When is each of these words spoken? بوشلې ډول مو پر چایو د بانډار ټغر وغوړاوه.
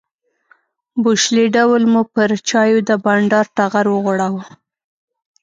بوشلې 1.03 1.45
ډول 1.55 1.81
مو 1.91 2.01
پر 2.13 2.29
چایو 2.49 2.79
د 2.89 2.91
بانډار 3.03 3.45
ټغر 3.57 3.85
وغوړاوه. 3.89 4.43